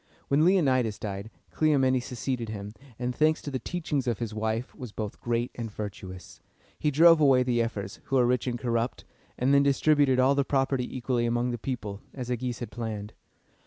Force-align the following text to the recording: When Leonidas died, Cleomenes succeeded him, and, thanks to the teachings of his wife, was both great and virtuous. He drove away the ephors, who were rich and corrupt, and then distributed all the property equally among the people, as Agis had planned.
When 0.29 0.43
Leonidas 0.43 0.97
died, 0.97 1.29
Cleomenes 1.51 2.05
succeeded 2.05 2.49
him, 2.49 2.73
and, 2.97 3.13
thanks 3.15 3.39
to 3.43 3.51
the 3.51 3.59
teachings 3.59 4.07
of 4.07 4.17
his 4.17 4.33
wife, 4.33 4.73
was 4.73 4.91
both 4.91 5.21
great 5.21 5.51
and 5.53 5.69
virtuous. 5.69 6.41
He 6.79 6.89
drove 6.89 7.21
away 7.21 7.43
the 7.43 7.61
ephors, 7.61 7.99
who 8.05 8.15
were 8.15 8.25
rich 8.25 8.47
and 8.47 8.57
corrupt, 8.57 9.05
and 9.37 9.53
then 9.53 9.61
distributed 9.61 10.19
all 10.19 10.33
the 10.33 10.43
property 10.43 10.97
equally 10.97 11.27
among 11.27 11.51
the 11.51 11.59
people, 11.59 12.01
as 12.15 12.31
Agis 12.31 12.57
had 12.57 12.71
planned. 12.71 13.13